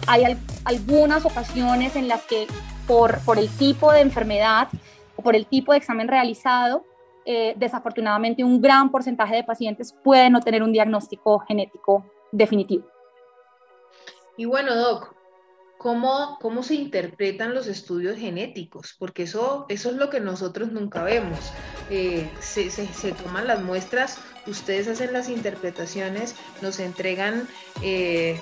hay 0.07 0.37
algunas 0.65 1.25
ocasiones 1.25 1.95
en 1.97 2.09
las 2.09 2.23
que 2.23 2.47
por, 2.87 3.21
por 3.21 3.39
el 3.39 3.49
tipo 3.49 3.93
de 3.93 4.01
enfermedad 4.01 4.69
o 5.17 5.23
por 5.23 5.37
el 5.37 5.47
tipo 5.47 5.73
de 5.73 5.79
examen 5.79 6.09
realizado, 6.09 6.85
eh, 7.25 7.55
desafortunadamente 7.57 8.43
un 8.43 8.61
gran 8.61 8.91
porcentaje 8.91 9.37
de 9.37 9.45
pacientes 9.45 9.95
puede 10.03 10.29
no 10.29 10.41
tener 10.41 10.63
un 10.63 10.73
diagnóstico 10.73 11.39
genético 11.41 12.05
definitivo. 12.33 12.85
Y 14.37 14.45
bueno, 14.47 14.75
Doc, 14.75 15.15
¿cómo, 15.79 16.39
cómo 16.41 16.63
se 16.63 16.75
interpretan 16.75 17.55
los 17.55 17.67
estudios 17.67 18.17
genéticos? 18.17 18.95
Porque 18.99 19.25
eso, 19.25 19.67
eso 19.69 19.91
es 19.91 19.97
lo 19.97 20.11
que 20.11 20.21
nosotros 20.21 20.73
nunca 20.73 21.03
vemos. 21.03 21.53
Eh, 21.91 22.31
se, 22.41 22.71
se, 22.71 23.13
toman 23.13 23.47
las 23.47 23.63
muestras, 23.63 24.19
ustedes 24.47 24.89
hacen 24.89 25.13
las 25.13 25.29
interpretaciones, 25.29 26.35
nos 26.63 26.79
entregan 26.81 27.47
eh, 27.83 28.41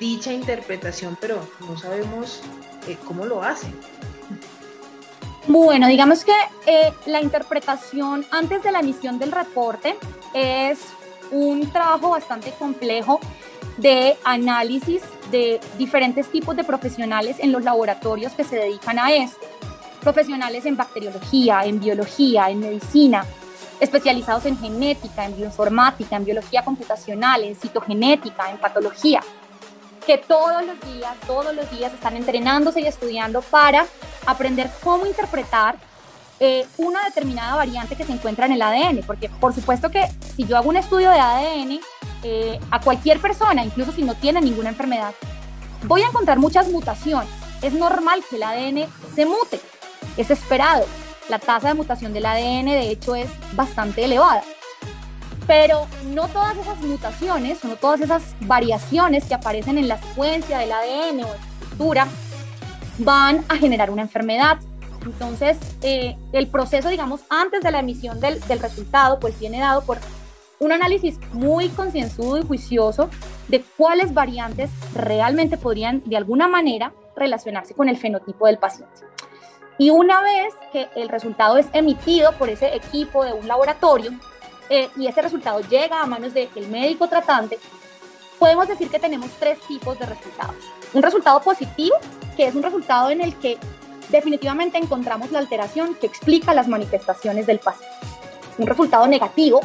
dicha 0.00 0.32
interpretación, 0.32 1.16
pero 1.20 1.40
no 1.68 1.78
sabemos 1.78 2.40
cómo 3.06 3.26
lo 3.26 3.42
hacen. 3.42 3.74
Bueno, 5.46 5.88
digamos 5.88 6.24
que 6.24 6.34
eh, 6.66 6.92
la 7.06 7.22
interpretación 7.22 8.26
antes 8.30 8.62
de 8.62 8.70
la 8.70 8.80
emisión 8.80 9.18
del 9.18 9.32
reporte 9.32 9.96
es 10.34 10.78
un 11.30 11.70
trabajo 11.72 12.10
bastante 12.10 12.52
complejo 12.52 13.18
de 13.78 14.16
análisis 14.24 15.02
de 15.30 15.60
diferentes 15.78 16.30
tipos 16.30 16.54
de 16.56 16.64
profesionales 16.64 17.36
en 17.40 17.52
los 17.52 17.64
laboratorios 17.64 18.32
que 18.32 18.44
se 18.44 18.56
dedican 18.56 18.98
a 18.98 19.12
esto. 19.12 19.46
Profesionales 20.00 20.66
en 20.66 20.76
bacteriología, 20.76 21.64
en 21.64 21.80
biología, 21.80 22.50
en 22.50 22.60
medicina, 22.60 23.24
especializados 23.80 24.46
en 24.46 24.58
genética, 24.58 25.24
en 25.24 25.36
bioinformática, 25.36 26.16
en 26.16 26.24
biología 26.24 26.64
computacional, 26.64 27.44
en 27.44 27.56
citogenética, 27.56 28.50
en 28.50 28.58
patología 28.58 29.20
que 30.08 30.16
todos 30.16 30.64
los 30.64 30.80
días, 30.90 31.14
todos 31.26 31.54
los 31.54 31.70
días 31.70 31.92
están 31.92 32.16
entrenándose 32.16 32.80
y 32.80 32.86
estudiando 32.86 33.42
para 33.42 33.84
aprender 34.24 34.70
cómo 34.82 35.04
interpretar 35.04 35.76
eh, 36.40 36.66
una 36.78 37.04
determinada 37.04 37.56
variante 37.56 37.94
que 37.94 38.04
se 38.04 38.12
encuentra 38.12 38.46
en 38.46 38.52
el 38.52 38.62
ADN, 38.62 39.02
porque 39.06 39.28
por 39.28 39.52
supuesto 39.54 39.90
que 39.90 40.08
si 40.34 40.46
yo 40.46 40.56
hago 40.56 40.70
un 40.70 40.78
estudio 40.78 41.10
de 41.10 41.20
ADN 41.20 41.80
eh, 42.22 42.58
a 42.70 42.80
cualquier 42.80 43.20
persona, 43.20 43.64
incluso 43.64 43.92
si 43.92 44.02
no 44.02 44.14
tiene 44.14 44.40
ninguna 44.40 44.70
enfermedad, 44.70 45.14
voy 45.84 46.02
a 46.02 46.08
encontrar 46.08 46.38
muchas 46.38 46.68
mutaciones. 46.68 47.28
Es 47.62 47.72
normal 47.72 48.22
que 48.28 48.36
el 48.36 48.42
ADN 48.42 48.86
se 49.14 49.26
mute, 49.26 49.60
es 50.16 50.30
esperado. 50.30 50.84
La 51.28 51.38
tasa 51.38 51.68
de 51.68 51.74
mutación 51.74 52.12
del 52.12 52.26
ADN 52.26 52.66
de 52.66 52.90
hecho 52.90 53.14
es 53.14 53.28
bastante 53.52 54.04
elevada. 54.04 54.42
Pero 55.46 55.86
no 56.06 56.28
todas 56.28 56.56
esas 56.56 56.78
mutaciones 56.80 57.64
no 57.64 57.76
todas 57.76 58.00
esas 58.00 58.22
variaciones 58.40 59.24
que 59.24 59.34
aparecen 59.34 59.78
en 59.78 59.88
la 59.88 59.98
secuencia 60.00 60.58
del 60.58 60.72
ADN 60.72 61.24
o 61.24 61.26
de 61.26 61.38
la 61.38 61.48
estructura 61.52 62.08
van 62.98 63.44
a 63.48 63.56
generar 63.56 63.90
una 63.90 64.02
enfermedad. 64.02 64.58
Entonces, 65.04 65.56
eh, 65.82 66.16
el 66.32 66.48
proceso, 66.48 66.88
digamos, 66.88 67.20
antes 67.30 67.62
de 67.62 67.70
la 67.70 67.78
emisión 67.78 68.20
del, 68.20 68.40
del 68.40 68.58
resultado, 68.58 69.20
pues 69.20 69.38
viene 69.38 69.60
dado 69.60 69.82
por 69.82 69.98
un 70.60 70.72
análisis 70.72 71.18
muy 71.32 71.68
concienzudo 71.68 72.38
y 72.38 72.46
juicioso 72.46 73.08
de 73.48 73.62
cuáles 73.76 74.12
variantes 74.12 74.70
realmente 74.94 75.56
podrían 75.56 76.02
de 76.04 76.16
alguna 76.16 76.48
manera 76.48 76.92
relacionarse 77.16 77.74
con 77.74 77.88
el 77.88 77.96
fenotipo 77.96 78.46
del 78.46 78.58
paciente. 78.58 79.00
Y 79.78 79.90
una 79.90 80.22
vez 80.22 80.54
que 80.72 80.88
el 80.96 81.08
resultado 81.08 81.56
es 81.56 81.66
emitido 81.72 82.32
por 82.32 82.48
ese 82.48 82.74
equipo 82.74 83.24
de 83.24 83.32
un 83.32 83.46
laboratorio, 83.46 84.10
eh, 84.70 84.90
y 84.96 85.06
ese 85.06 85.22
resultado 85.22 85.60
llega 85.60 86.02
a 86.02 86.06
manos 86.06 86.34
del 86.34 86.68
médico 86.68 87.08
tratante, 87.08 87.58
podemos 88.38 88.68
decir 88.68 88.90
que 88.90 88.98
tenemos 88.98 89.30
tres 89.38 89.58
tipos 89.66 89.98
de 89.98 90.06
resultados. 90.06 90.56
Un 90.92 91.02
resultado 91.02 91.40
positivo, 91.40 91.96
que 92.36 92.46
es 92.46 92.54
un 92.54 92.62
resultado 92.62 93.10
en 93.10 93.20
el 93.20 93.36
que 93.36 93.58
definitivamente 94.10 94.78
encontramos 94.78 95.30
la 95.30 95.38
alteración 95.38 95.94
que 95.94 96.06
explica 96.06 96.54
las 96.54 96.68
manifestaciones 96.68 97.46
del 97.46 97.58
paciente. 97.60 97.94
Un 98.58 98.66
resultado 98.66 99.06
negativo, 99.06 99.60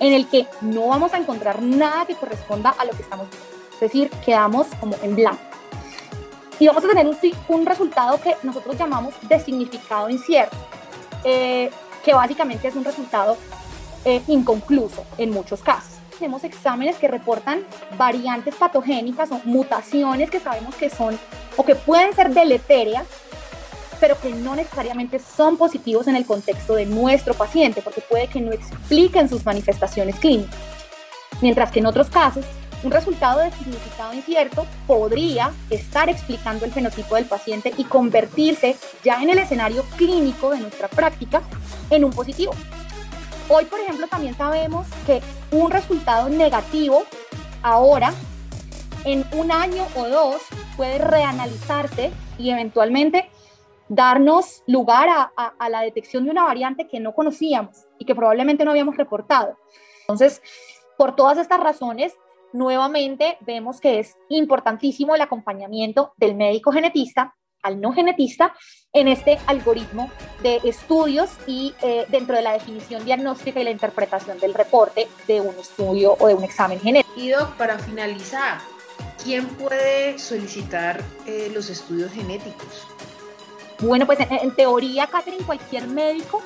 en 0.00 0.14
el 0.14 0.28
que 0.28 0.46
no 0.60 0.88
vamos 0.88 1.12
a 1.14 1.18
encontrar 1.18 1.62
nada 1.62 2.06
que 2.06 2.14
corresponda 2.14 2.70
a 2.70 2.84
lo 2.84 2.92
que 2.92 3.02
estamos 3.02 3.28
viendo. 3.28 3.48
Es 3.74 3.80
decir, 3.80 4.10
quedamos 4.24 4.66
como 4.80 4.96
en 5.02 5.14
blanco. 5.14 5.40
Y 6.58 6.66
vamos 6.66 6.84
a 6.84 6.88
tener 6.88 7.06
un, 7.06 7.16
un 7.48 7.66
resultado 7.66 8.20
que 8.20 8.36
nosotros 8.42 8.76
llamamos 8.76 9.14
de 9.22 9.38
significado 9.38 10.10
incierto, 10.10 10.56
eh, 11.24 11.70
que 12.04 12.14
básicamente 12.14 12.68
es 12.68 12.74
un 12.74 12.84
resultado 12.84 13.36
eh, 14.04 14.22
inconcluso 14.26 15.04
en 15.18 15.30
muchos 15.30 15.62
casos. 15.62 15.98
Tenemos 16.18 16.42
exámenes 16.42 16.96
que 16.96 17.06
reportan 17.06 17.64
variantes 17.96 18.56
patogénicas 18.56 19.30
o 19.30 19.40
mutaciones 19.44 20.30
que 20.30 20.40
sabemos 20.40 20.74
que 20.74 20.90
son 20.90 21.18
o 21.56 21.64
que 21.64 21.76
pueden 21.76 22.12
ser 22.14 22.30
deleterias, 22.30 23.06
pero 24.00 24.20
que 24.20 24.30
no 24.30 24.54
necesariamente 24.54 25.18
son 25.18 25.56
positivos 25.56 26.06
en 26.06 26.16
el 26.16 26.26
contexto 26.26 26.74
de 26.74 26.86
nuestro 26.86 27.34
paciente, 27.34 27.82
porque 27.82 28.00
puede 28.00 28.28
que 28.28 28.40
no 28.40 28.52
expliquen 28.52 29.28
sus 29.28 29.44
manifestaciones 29.44 30.16
clínicas. 30.16 30.58
Mientras 31.40 31.70
que 31.70 31.78
en 31.80 31.86
otros 31.86 32.08
casos, 32.08 32.44
un 32.82 32.92
resultado 32.92 33.40
de 33.40 33.50
significado 33.52 34.14
incierto 34.14 34.66
podría 34.86 35.52
estar 35.70 36.08
explicando 36.08 36.64
el 36.64 36.72
fenotipo 36.72 37.16
del 37.16 37.24
paciente 37.24 37.72
y 37.76 37.84
convertirse 37.84 38.76
ya 39.02 39.20
en 39.22 39.30
el 39.30 39.38
escenario 39.38 39.84
clínico 39.96 40.50
de 40.50 40.60
nuestra 40.60 40.88
práctica 40.88 41.42
en 41.90 42.04
un 42.04 42.12
positivo. 42.12 42.52
Hoy, 43.48 43.64
por 43.64 43.80
ejemplo, 43.80 44.06
también 44.06 44.36
sabemos 44.36 44.86
que 45.06 45.22
un 45.50 45.70
resultado 45.70 46.28
negativo 46.28 47.04
ahora, 47.62 48.12
en 49.04 49.24
un 49.32 49.50
año 49.50 49.84
o 49.96 50.06
dos, 50.06 50.42
puede 50.76 50.98
reanalizarse 50.98 52.10
y 52.36 52.50
eventualmente 52.50 53.28
darnos 53.88 54.62
lugar 54.66 55.08
a, 55.08 55.68
la 55.68 55.80
detección 55.80 56.24
de 56.24 56.30
una 56.30 56.44
variante 56.44 56.86
que 56.86 57.00
no 57.00 57.14
conocíamos 57.14 57.86
y 57.98 58.04
que 58.04 58.14
probablemente 58.14 58.64
no 58.64 58.70
habíamos 58.70 58.96
reportado. 58.96 59.56
Entonces, 60.02 60.42
por 60.96 61.16
todas 61.16 61.38
estas 61.38 61.60
razones, 61.60 62.14
nuevamente 62.52 63.38
vemos 63.40 63.80
que 63.80 63.98
es 63.98 64.16
importantísimo 64.28 65.14
el 65.14 65.20
acompañamiento 65.20 66.12
del 66.16 66.34
médico 66.34 66.72
genetista 66.72 67.34
al 67.62 67.80
no 67.80 67.92
genetista 67.92 68.54
en 68.92 69.08
este 69.08 69.38
algoritmo 69.46 70.10
de 70.42 70.60
estudios 70.64 71.30
y 71.46 71.74
eh, 71.82 72.06
dentro 72.08 72.36
de 72.36 72.42
la 72.42 72.52
definición 72.52 73.04
diagnóstica 73.04 73.60
y 73.60 73.64
la 73.64 73.70
interpretación 73.70 74.38
del 74.38 74.54
reporte 74.54 75.08
de 75.26 75.40
un 75.40 75.54
estudio 75.58 76.16
o 76.18 76.28
de 76.28 76.34
un 76.34 76.44
examen 76.44 76.78
genético. 76.78 77.12
Y 77.16 77.32
para 77.58 77.78
finalizar, 77.78 78.58
¿quién 79.22 79.46
puede 79.48 80.18
solicitar 80.18 81.02
eh, 81.26 81.50
los 81.52 81.68
estudios 81.68 82.12
genéticos? 82.12 82.86
Bueno, 83.80 84.06
pues 84.06 84.18
en, 84.20 84.50
teoría, 84.54 85.06
Catherine, 85.06 85.44
cualquier 85.44 85.86
médico 85.86 86.42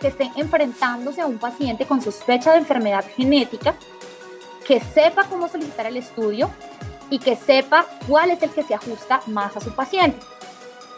que 0.00 0.08
esté 0.08 0.30
enfrentándose 0.36 1.20
a 1.20 1.26
un 1.26 1.38
paciente 1.38 1.84
con 1.84 2.00
sospecha 2.00 2.52
de 2.52 2.58
enfermedad 2.58 3.04
genética, 3.16 3.74
que 4.66 4.80
sepa 4.80 5.24
cómo 5.24 5.48
solicitar 5.48 5.86
el 5.86 5.98
estudio 5.98 6.50
y 7.10 7.18
que 7.18 7.36
sepa 7.36 7.84
cuál 8.08 8.30
es 8.30 8.42
el 8.42 8.50
que 8.50 8.62
se 8.62 8.74
ajusta 8.74 9.20
más 9.26 9.56
a 9.56 9.60
su 9.60 9.74
paciente. 9.74 10.18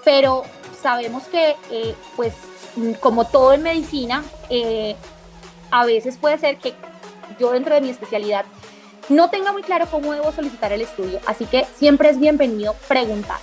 Pero 0.04 0.44
sabemos 0.80 1.24
que, 1.24 1.56
eh, 1.70 1.96
pues, 2.14 2.34
como 3.00 3.26
todo 3.26 3.52
en 3.52 3.62
medicina, 3.62 4.22
eh, 4.50 4.94
a 5.70 5.84
veces 5.84 6.16
puede 6.16 6.38
ser 6.38 6.58
que 6.58 6.74
yo 7.40 7.50
dentro 7.50 7.74
de 7.74 7.80
mi 7.80 7.90
especialidad 7.90 8.44
no 9.08 9.30
tenga 9.30 9.52
muy 9.52 9.62
claro 9.62 9.86
cómo 9.90 10.12
debo 10.12 10.30
solicitar 10.30 10.72
el 10.72 10.82
estudio, 10.82 11.18
así 11.26 11.44
que 11.46 11.66
siempre 11.76 12.10
es 12.10 12.20
bienvenido 12.20 12.74
preguntar. 12.86 13.38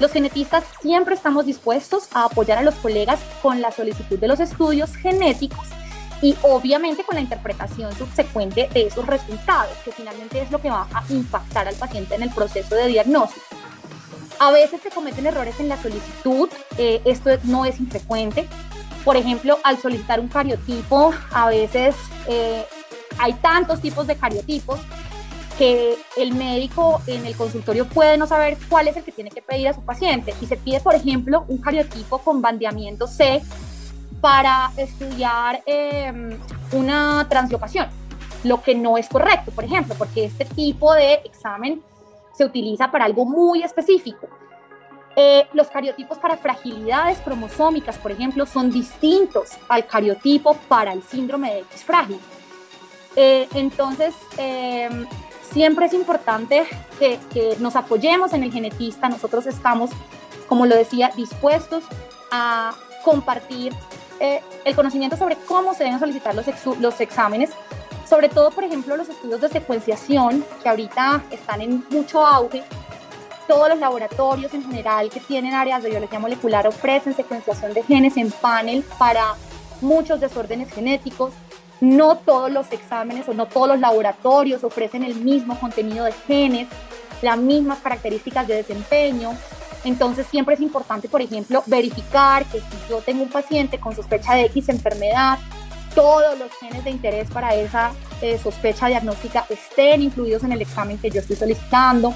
Los 0.00 0.12
genetistas 0.12 0.64
siempre 0.80 1.14
estamos 1.14 1.44
dispuestos 1.44 2.08
a 2.14 2.24
apoyar 2.24 2.56
a 2.56 2.62
los 2.62 2.74
colegas 2.76 3.20
con 3.42 3.60
la 3.60 3.70
solicitud 3.70 4.18
de 4.18 4.28
los 4.28 4.40
estudios 4.40 4.96
genéticos 4.96 5.66
y 6.22 6.34
obviamente 6.42 7.04
con 7.04 7.16
la 7.16 7.20
interpretación 7.20 7.94
subsecuente 7.94 8.70
de 8.72 8.86
esos 8.86 9.06
resultados, 9.06 9.76
que 9.84 9.92
finalmente 9.92 10.40
es 10.40 10.50
lo 10.50 10.58
que 10.58 10.70
va 10.70 10.88
a 10.94 11.04
impactar 11.10 11.68
al 11.68 11.74
paciente 11.74 12.14
en 12.14 12.22
el 12.22 12.30
proceso 12.30 12.74
de 12.74 12.88
diagnóstico. 12.88 13.44
A 14.38 14.50
veces 14.50 14.80
se 14.80 14.88
cometen 14.88 15.26
errores 15.26 15.60
en 15.60 15.68
la 15.68 15.80
solicitud, 15.80 16.48
eh, 16.78 17.02
esto 17.04 17.30
no 17.44 17.66
es 17.66 17.78
infrecuente. 17.78 18.48
Por 19.04 19.18
ejemplo, 19.18 19.58
al 19.64 19.78
solicitar 19.78 20.18
un 20.18 20.28
cariotipo, 20.28 21.12
a 21.30 21.48
veces 21.48 21.94
eh, 22.26 22.64
hay 23.18 23.34
tantos 23.34 23.82
tipos 23.82 24.06
de 24.06 24.16
cariotipos 24.16 24.80
que 25.60 25.98
el 26.16 26.32
médico 26.32 27.02
en 27.06 27.26
el 27.26 27.36
consultorio 27.36 27.86
puede 27.86 28.16
no 28.16 28.26
saber 28.26 28.56
cuál 28.70 28.88
es 28.88 28.96
el 28.96 29.04
que 29.04 29.12
tiene 29.12 29.28
que 29.28 29.42
pedir 29.42 29.68
a 29.68 29.74
su 29.74 29.82
paciente. 29.82 30.32
Y 30.40 30.46
se 30.46 30.56
pide, 30.56 30.80
por 30.80 30.94
ejemplo, 30.94 31.44
un 31.48 31.58
cariotipo 31.58 32.16
con 32.16 32.40
bandeamiento 32.40 33.06
C 33.06 33.42
para 34.22 34.72
estudiar 34.78 35.62
em, 35.66 36.30
una 36.72 37.26
translocación, 37.28 37.88
lo 38.42 38.62
que 38.62 38.74
no 38.74 38.96
es 38.96 39.06
correcto, 39.10 39.50
por 39.50 39.64
ejemplo, 39.64 39.94
porque 39.98 40.24
este 40.24 40.46
tipo 40.46 40.94
de 40.94 41.20
examen 41.26 41.82
se 42.32 42.46
utiliza 42.46 42.90
para 42.90 43.04
algo 43.04 43.26
muy 43.26 43.62
específico. 43.62 44.30
Eh, 45.14 45.46
los 45.52 45.68
cariotipos 45.68 46.16
para 46.16 46.38
fragilidades 46.38 47.18
cromosómicas, 47.18 47.98
por 47.98 48.12
ejemplo, 48.12 48.46
son 48.46 48.70
distintos 48.70 49.58
al 49.68 49.86
cariotipo 49.86 50.54
para 50.68 50.94
el 50.94 51.02
síndrome 51.02 51.52
de 51.52 51.58
X 51.60 51.84
frágil. 51.84 52.18
Eh, 53.14 53.46
entonces, 53.52 54.14
em, 54.38 55.06
siempre 55.52 55.86
es 55.86 55.92
importante 55.92 56.66
que, 56.98 57.18
nos 57.58 57.76
apoyemos 57.76 58.32
en 58.32 58.42
el 58.42 58.52
genetista. 58.52 59.08
Nosotros 59.08 59.46
estamos, 59.46 59.90
como 60.48 60.66
lo 60.66 60.76
decía, 60.76 61.10
dispuestos 61.16 61.84
a 62.30 62.74
compartir 63.04 63.72
eh, 64.20 64.42
el 64.64 64.76
conocimiento 64.76 65.16
sobre 65.16 65.36
cómo 65.36 65.74
se 65.74 65.84
deben 65.84 65.98
solicitar 65.98 66.34
los, 66.34 66.46
los 66.78 67.00
exámenes, 67.00 67.50
sobre 68.08 68.28
todo, 68.28 68.50
por 68.50 68.64
ejemplo, 68.64 68.96
los 68.96 69.08
estudios 69.08 69.40
de 69.40 69.48
secuenciación, 69.48 70.44
que 70.62 70.68
ahorita 70.68 71.22
están 71.30 71.60
en 71.62 71.84
mucho 71.90 72.26
auge. 72.26 72.64
Todos 73.46 73.68
los 73.68 73.78
laboratorios 73.78 74.52
en 74.52 74.64
general 74.64 75.10
que 75.10 75.20
tienen 75.20 75.54
áreas 75.54 75.82
de 75.82 75.90
biología 75.90 76.18
molecular 76.18 76.66
ofrecen 76.66 77.14
secuenciación 77.14 77.72
de 77.72 77.82
genes 77.82 78.16
en 78.16 78.30
panel 78.30 78.84
para 78.98 79.34
muchos 79.80 80.20
desórdenes 80.20 80.72
genéticos. 80.72 81.32
No 81.80 82.16
todos 82.16 82.50
los 82.50 82.70
exámenes 82.72 83.28
o 83.28 83.34
no 83.34 83.46
todos 83.46 83.68
los 83.68 83.80
laboratorios 83.80 84.64
ofrecen 84.64 85.02
el 85.02 85.14
mismo 85.14 85.58
contenido 85.58 86.04
de 86.04 86.12
genes, 86.12 86.68
las 87.22 87.38
mismas 87.38 87.78
características 87.78 88.46
de 88.46 88.56
desempeño. 88.56 89.32
Entonces 89.84 90.26
siempre 90.26 90.54
es 90.54 90.60
importante, 90.60 91.08
por 91.08 91.22
ejemplo, 91.22 91.62
verificar 91.66 92.44
que 92.46 92.58
si 92.58 92.76
yo 92.88 92.98
tengo 92.98 93.22
un 93.22 93.30
paciente 93.30 93.80
con 93.80 93.96
sospecha 93.96 94.34
de 94.34 94.46
X 94.46 94.68
enfermedad, 94.68 95.38
todos 95.94 96.38
los 96.38 96.50
genes 96.60 96.84
de 96.84 96.90
interés 96.90 97.30
para 97.30 97.54
esa 97.54 97.92
eh, 98.20 98.38
sospecha 98.38 98.86
diagnóstica 98.86 99.46
estén 99.48 100.02
incluidos 100.02 100.44
en 100.44 100.52
el 100.52 100.60
examen 100.60 100.98
que 100.98 101.10
yo 101.10 101.20
estoy 101.20 101.36
solicitando. 101.36 102.14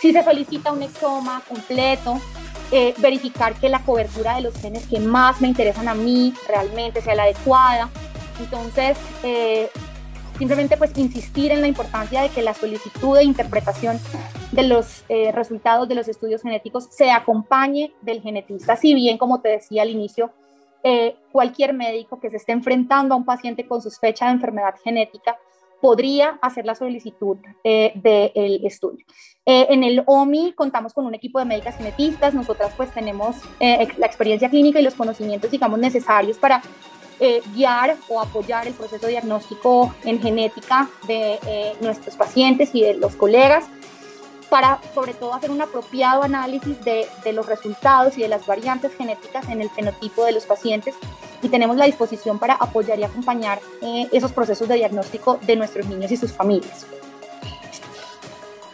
Si 0.00 0.12
se 0.12 0.22
solicita 0.22 0.72
un 0.72 0.82
exoma 0.82 1.42
completo, 1.48 2.20
eh, 2.70 2.94
verificar 2.98 3.54
que 3.54 3.68
la 3.68 3.80
cobertura 3.80 4.36
de 4.36 4.42
los 4.42 4.54
genes 4.54 4.86
que 4.86 5.00
más 5.00 5.40
me 5.40 5.48
interesan 5.48 5.88
a 5.88 5.94
mí 5.94 6.34
realmente 6.48 7.00
sea 7.00 7.14
la 7.14 7.24
adecuada. 7.24 7.88
Entonces, 8.40 8.98
eh, 9.22 9.68
simplemente 10.38 10.76
pues 10.76 10.96
insistir 10.98 11.52
en 11.52 11.60
la 11.60 11.68
importancia 11.68 12.22
de 12.22 12.28
que 12.28 12.42
la 12.42 12.54
solicitud 12.54 13.16
de 13.16 13.24
interpretación 13.24 13.98
de 14.52 14.64
los 14.64 15.04
eh, 15.08 15.32
resultados 15.32 15.88
de 15.88 15.94
los 15.94 16.08
estudios 16.08 16.42
genéticos 16.42 16.88
se 16.90 17.10
acompañe 17.10 17.92
del 18.02 18.20
genetista. 18.20 18.76
Si 18.76 18.94
bien, 18.94 19.18
como 19.18 19.40
te 19.40 19.50
decía 19.50 19.82
al 19.82 19.90
inicio, 19.90 20.32
eh, 20.82 21.16
cualquier 21.32 21.72
médico 21.72 22.20
que 22.20 22.30
se 22.30 22.36
esté 22.36 22.52
enfrentando 22.52 23.14
a 23.14 23.16
un 23.16 23.24
paciente 23.24 23.66
con 23.66 23.80
sospecha 23.80 24.26
de 24.26 24.32
enfermedad 24.32 24.74
genética 24.82 25.36
podría 25.80 26.38
hacer 26.40 26.64
la 26.64 26.74
solicitud 26.74 27.36
del 27.62 28.64
estudio. 28.64 29.04
en 29.44 29.84
el 29.84 30.02
OMI 30.06 30.54
contamos 30.54 30.94
con 30.94 31.04
un 31.04 31.14
equipo 31.14 31.38
de 31.38 31.44
médicas 31.44 31.76
genetistas, 31.76 32.32
nosotras 32.32 32.72
pues 32.74 32.90
tenemos 32.90 33.36
la 33.60 34.06
experiencia 34.06 34.48
clínica 34.48 34.80
y 34.80 34.82
los 34.82 34.94
conocimientos, 34.94 35.50
digamos, 35.50 35.78
necesarios 35.78 36.38
para 36.38 36.62
eh, 37.20 37.42
guiar 37.54 37.96
o 38.08 38.20
apoyar 38.20 38.66
el 38.66 38.74
proceso 38.74 39.06
diagnóstico 39.06 39.94
en 40.04 40.20
genética 40.20 40.88
de 41.06 41.38
eh, 41.46 41.76
nuestros 41.80 42.16
pacientes 42.16 42.70
y 42.74 42.82
de 42.82 42.94
los 42.94 43.14
colegas 43.14 43.64
para 44.50 44.80
sobre 44.94 45.14
todo 45.14 45.34
hacer 45.34 45.50
un 45.50 45.60
apropiado 45.62 46.22
análisis 46.22 46.84
de, 46.84 47.06
de, 47.24 47.32
los 47.32 47.46
resultados 47.46 48.16
y 48.18 48.22
de 48.22 48.28
las 48.28 48.46
variantes 48.46 48.94
genéticas 48.94 49.48
en 49.48 49.60
el 49.60 49.70
fenotipo 49.70 50.24
de 50.24 50.32
los 50.32 50.44
pacientes 50.44 50.94
y 51.44 51.48
tenemos 51.50 51.76
la 51.76 51.84
disposición 51.84 52.38
para 52.38 52.54
apoyar 52.54 52.98
y 52.98 53.04
acompañar 53.04 53.60
eh, 53.82 54.08
esos 54.12 54.32
procesos 54.32 54.66
de 54.66 54.76
diagnóstico 54.76 55.38
de 55.46 55.56
nuestros 55.56 55.86
niños 55.86 56.10
y 56.10 56.16
sus 56.16 56.32
familias. 56.32 56.86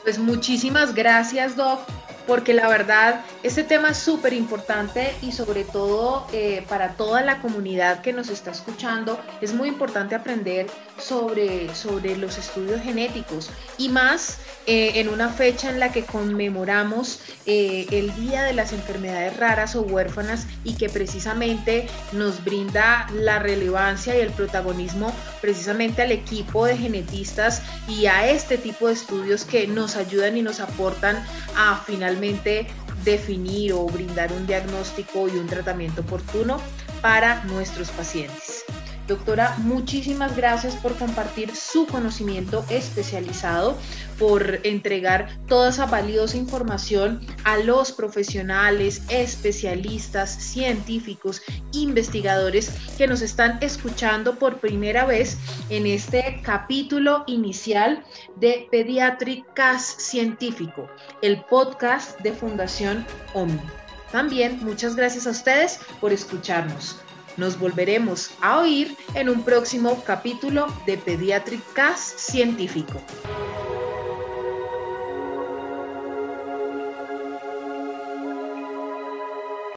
Pues 0.04 0.18
muchísimas 0.18 0.94
gracias, 0.94 1.56
Doc, 1.56 1.80
porque 2.30 2.54
la 2.54 2.68
verdad, 2.68 3.24
este 3.42 3.64
tema 3.64 3.88
es 3.88 3.98
súper 3.98 4.32
importante 4.34 5.12
y 5.20 5.32
sobre 5.32 5.64
todo 5.64 6.28
eh, 6.32 6.64
para 6.68 6.90
toda 6.90 7.22
la 7.22 7.40
comunidad 7.40 8.02
que 8.02 8.12
nos 8.12 8.28
está 8.28 8.52
escuchando, 8.52 9.18
es 9.40 9.52
muy 9.52 9.66
importante 9.66 10.14
aprender 10.14 10.68
sobre, 10.96 11.74
sobre 11.74 12.16
los 12.16 12.38
estudios 12.38 12.82
genéticos. 12.82 13.50
Y 13.78 13.88
más 13.88 14.38
eh, 14.68 15.00
en 15.00 15.08
una 15.08 15.30
fecha 15.30 15.70
en 15.70 15.80
la 15.80 15.90
que 15.90 16.04
conmemoramos 16.04 17.18
eh, 17.46 17.86
el 17.90 18.14
Día 18.14 18.44
de 18.44 18.52
las 18.52 18.72
Enfermedades 18.72 19.36
Raras 19.36 19.74
o 19.74 19.82
Huérfanas 19.82 20.46
y 20.62 20.74
que 20.74 20.88
precisamente 20.88 21.88
nos 22.12 22.44
brinda 22.44 23.08
la 23.12 23.40
relevancia 23.40 24.16
y 24.16 24.20
el 24.20 24.30
protagonismo 24.30 25.12
precisamente 25.40 26.02
al 26.02 26.12
equipo 26.12 26.64
de 26.64 26.76
genetistas 26.76 27.62
y 27.88 28.06
a 28.06 28.30
este 28.30 28.56
tipo 28.56 28.86
de 28.86 28.92
estudios 28.92 29.44
que 29.44 29.66
nos 29.66 29.96
ayudan 29.96 30.36
y 30.36 30.42
nos 30.42 30.60
aportan 30.60 31.24
a 31.56 31.82
finalmente 31.84 32.19
definir 33.04 33.72
o 33.72 33.86
brindar 33.86 34.32
un 34.32 34.46
diagnóstico 34.46 35.28
y 35.28 35.38
un 35.38 35.46
tratamiento 35.46 36.02
oportuno 36.02 36.60
para 37.00 37.44
nuestros 37.44 37.90
pacientes. 37.90 38.64
Doctora, 39.10 39.56
muchísimas 39.58 40.36
gracias 40.36 40.76
por 40.76 40.96
compartir 40.96 41.56
su 41.56 41.84
conocimiento 41.84 42.64
especializado, 42.70 43.76
por 44.20 44.60
entregar 44.62 45.36
toda 45.48 45.70
esa 45.70 45.86
valiosa 45.86 46.36
información 46.36 47.20
a 47.42 47.56
los 47.56 47.90
profesionales, 47.90 49.02
especialistas, 49.08 50.30
científicos, 50.30 51.42
investigadores 51.72 52.70
que 52.96 53.08
nos 53.08 53.20
están 53.20 53.58
escuchando 53.62 54.38
por 54.38 54.60
primera 54.60 55.04
vez 55.04 55.38
en 55.70 55.88
este 55.88 56.40
capítulo 56.44 57.24
inicial 57.26 58.04
de 58.36 58.68
Pediatric 58.70 59.44
Científico, 59.80 60.88
el 61.20 61.40
podcast 61.46 62.16
de 62.20 62.32
Fundación 62.32 63.04
OMNI. 63.34 63.60
También 64.12 64.60
muchas 64.62 64.94
gracias 64.94 65.26
a 65.26 65.30
ustedes 65.30 65.80
por 66.00 66.12
escucharnos. 66.12 66.96
Nos 67.36 67.58
volveremos 67.58 68.30
a 68.40 68.58
oír 68.60 68.96
en 69.14 69.28
un 69.28 69.42
próximo 69.42 70.02
capítulo 70.04 70.66
de 70.86 70.98
Pediatric 70.98 71.62
Científico. 71.96 73.00